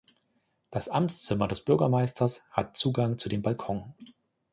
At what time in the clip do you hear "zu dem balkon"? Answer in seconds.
3.19-3.93